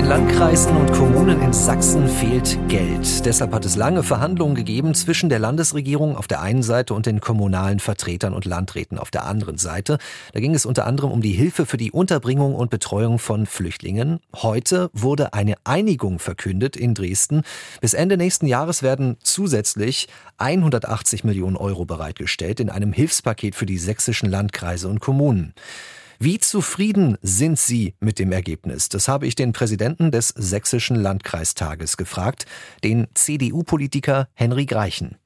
[0.00, 3.26] Den Landkreisen und Kommunen in Sachsen fehlt Geld.
[3.26, 7.20] Deshalb hat es lange Verhandlungen gegeben zwischen der Landesregierung auf der einen Seite und den
[7.20, 9.98] kommunalen Vertretern und Landräten auf der anderen Seite.
[10.32, 14.20] Da ging es unter anderem um die Hilfe für die Unterbringung und Betreuung von Flüchtlingen.
[14.34, 17.42] Heute wurde eine Einigung verkündet in Dresden.
[17.82, 20.08] Bis Ende nächsten Jahres werden zusätzlich
[20.38, 25.52] 180 Millionen Euro bereitgestellt in einem Hilfspaket für die sächsischen Landkreise und Kommunen.
[26.22, 28.90] Wie zufrieden sind Sie mit dem Ergebnis?
[28.90, 32.44] Das habe ich den Präsidenten des Sächsischen Landkreistages gefragt,
[32.84, 35.16] den CDU-Politiker Henry Greichen.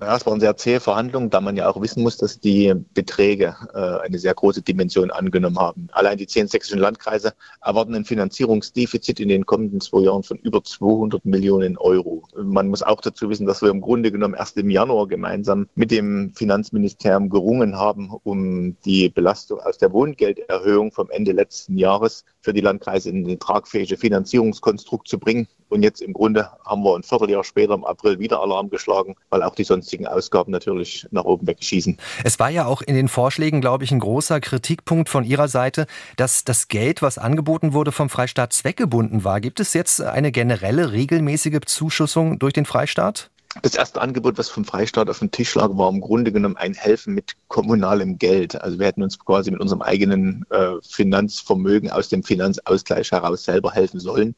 [0.00, 3.54] Ja, es waren sehr zähe Verhandlungen, da man ja auch wissen muss, dass die Beträge
[3.72, 5.86] äh, eine sehr große Dimension angenommen haben.
[5.92, 10.64] Allein die zehn sächsischen Landkreise erwarten ein Finanzierungsdefizit in den kommenden zwei Jahren von über
[10.64, 12.24] 200 Millionen Euro.
[12.36, 15.92] Man muss auch dazu wissen, dass wir im Grunde genommen erst im Januar gemeinsam mit
[15.92, 22.52] dem Finanzministerium gerungen haben, um die Belastung aus der Wohngelderhöhung vom Ende letzten Jahres für
[22.52, 25.46] die Landkreise in eine tragfähige Finanzierungskonstrukt zu bringen.
[25.68, 29.42] Und jetzt im Grunde haben wir ein Vierteljahr später im April wieder Alarm geschlagen, weil
[29.42, 31.98] auch die sonstigen Ausgaben natürlich nach oben wegschießen.
[32.24, 35.86] Es war ja auch in den Vorschlägen, glaube ich, ein großer Kritikpunkt von Ihrer Seite,
[36.16, 39.40] dass das Geld, was angeboten wurde, vom Freistaat zweckgebunden war.
[39.40, 43.30] Gibt es jetzt eine generelle regelmäßige Zuschussung durch den Freistaat?
[43.62, 46.74] Das erste Angebot, was vom Freistaat auf dem Tisch lag, war im Grunde genommen ein
[46.74, 48.60] Helfen mit kommunalem Geld.
[48.60, 53.70] Also wir hätten uns quasi mit unserem eigenen äh, Finanzvermögen aus dem Finanzausgleich heraus selber
[53.70, 54.34] helfen sollen.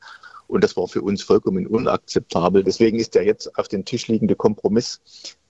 [0.48, 2.62] Und das war für uns vollkommen unakzeptabel.
[2.64, 5.00] Deswegen ist der jetzt auf dem Tisch liegende Kompromiss,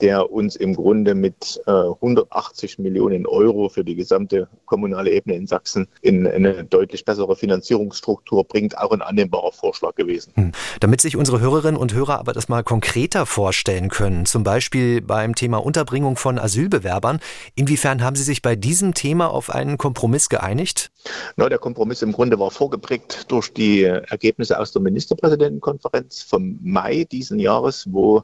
[0.00, 5.46] der uns im Grunde mit äh, 180 Millionen Euro für die gesamte kommunale Ebene in
[5.46, 10.32] Sachsen in eine deutlich bessere Finanzierungsstruktur bringt, auch ein annehmbarer Vorschlag gewesen.
[10.34, 10.52] Hm.
[10.80, 15.34] Damit sich unsere Hörerinnen und Hörer aber das mal konkreter vorstellen können, zum Beispiel beim
[15.34, 17.20] Thema Unterbringung von Asylbewerbern,
[17.54, 20.90] inwiefern haben Sie sich bei diesem Thema auf einen Kompromiss geeinigt?
[21.36, 27.04] Na, der Kompromiss im Grunde war vorgeprägt durch die Ergebnisse aus der Ministerpräsidentenkonferenz vom Mai
[27.04, 28.22] diesen Jahres, wo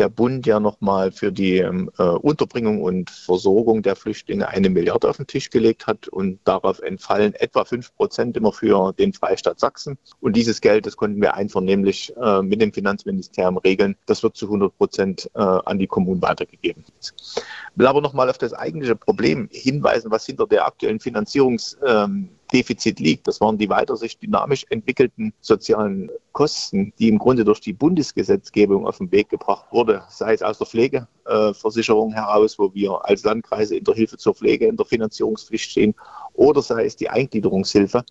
[0.00, 5.08] der Bund ja nochmal für die ähm, äh, Unterbringung und Versorgung der Flüchtlinge eine Milliarde
[5.08, 9.60] auf den Tisch gelegt hat und darauf entfallen etwa fünf Prozent immer für den Freistaat
[9.60, 9.98] Sachsen.
[10.20, 13.94] Und dieses Geld, das konnten wir einvernehmlich äh, mit dem Finanzministerium regeln.
[14.06, 16.82] Das wird zu 100 Prozent äh, an die Kommunen weitergegeben.
[17.00, 17.12] Ich
[17.76, 23.00] will aber nochmal auf das eigentliche Problem hinweisen, was hinter der aktuellen Finanzierungs ähm, Defizit
[23.00, 23.26] liegt.
[23.26, 28.86] Das waren die weiter sich dynamisch entwickelten sozialen Kosten, die im Grunde durch die Bundesgesetzgebung
[28.86, 33.76] auf den Weg gebracht wurde, sei es aus der Pflegeversicherung heraus, wo wir als Landkreise
[33.76, 35.94] in der Hilfe zur Pflege in der Finanzierungspflicht stehen,
[36.34, 38.04] oder sei es die Eingliederungshilfe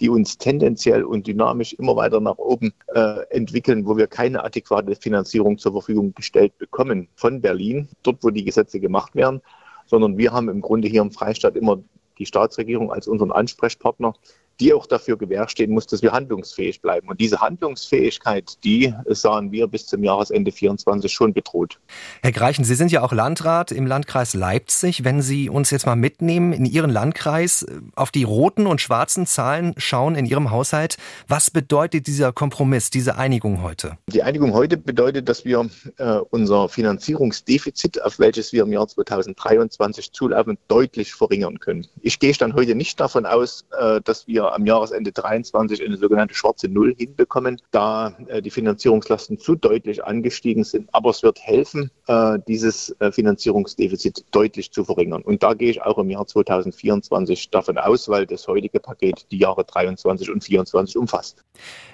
[0.00, 4.96] die uns tendenziell und dynamisch immer weiter nach oben äh, entwickeln, wo wir keine adäquate
[4.96, 9.42] Finanzierung zur Verfügung gestellt bekommen von Berlin, dort wo die Gesetze gemacht werden,
[9.86, 11.82] sondern wir haben im Grunde hier im Freistaat immer
[12.18, 14.14] die Staatsregierung als unseren Ansprechpartner
[14.60, 17.08] die auch dafür gewährstehen muss, dass wir handlungsfähig bleiben.
[17.08, 21.78] Und diese Handlungsfähigkeit, die sahen wir bis zum Jahresende 24 schon bedroht.
[22.22, 25.04] Herr Greichen, Sie sind ja auch Landrat im Landkreis Leipzig.
[25.04, 29.74] Wenn Sie uns jetzt mal mitnehmen in Ihren Landkreis, auf die roten und schwarzen Zahlen
[29.76, 30.96] schauen in Ihrem Haushalt,
[31.28, 33.98] was bedeutet dieser Kompromiss, diese Einigung heute?
[34.08, 40.12] Die Einigung heute bedeutet, dass wir äh, unser Finanzierungsdefizit, auf welches wir im Jahr 2023
[40.12, 41.86] zulaufen, deutlich verringern können.
[42.00, 46.34] Ich gehe dann heute nicht davon aus, äh, dass wir am Jahresende 23 eine sogenannte
[46.34, 50.88] schwarze Null hinbekommen, da äh, die Finanzierungslasten zu deutlich angestiegen sind.
[50.92, 55.22] Aber es wird helfen, äh, dieses äh, Finanzierungsdefizit deutlich zu verringern.
[55.22, 59.38] Und da gehe ich auch im Jahr 2024 davon aus, weil das heutige Paket die
[59.38, 61.44] Jahre 23 und 24 umfasst.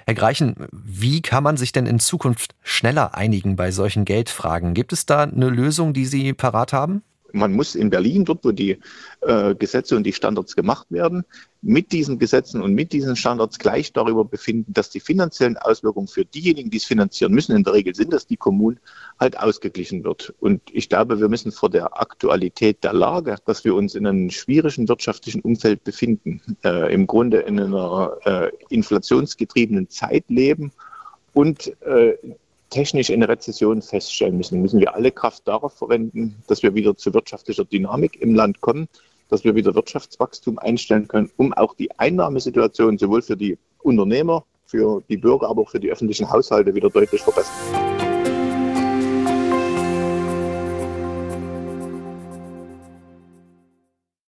[0.05, 4.73] Herr Greichen, wie kann man sich denn in Zukunft schneller einigen bei solchen Geldfragen?
[4.73, 7.03] Gibt es da eine Lösung, die Sie parat haben?
[7.33, 8.77] Man muss in Berlin, dort wo die
[9.21, 11.23] äh, Gesetze und die Standards gemacht werden,
[11.61, 16.25] mit diesen Gesetzen und mit diesen Standards gleich darüber befinden, dass die finanziellen Auswirkungen für
[16.25, 18.79] diejenigen, die es finanzieren müssen, in der Regel sind das die Kommunen,
[19.19, 20.33] halt ausgeglichen wird.
[20.39, 24.29] Und ich glaube, wir müssen vor der Aktualität der Lage, dass wir uns in einem
[24.29, 30.71] schwierigen wirtschaftlichen Umfeld befinden, äh, im Grunde in einer äh, inflationsgetriebenen Zeit leben
[31.33, 32.15] und äh,
[32.69, 37.13] technisch in Rezession feststellen müssen, müssen wir alle Kraft darauf verwenden, dass wir wieder zu
[37.13, 38.87] wirtschaftlicher Dynamik im Land kommen,
[39.29, 45.01] dass wir wieder Wirtschaftswachstum einstellen können, um auch die Einnahmesituation sowohl für die Unternehmer, für
[45.09, 48.08] die Bürger, aber auch für die öffentlichen Haushalte wieder deutlich verbessern.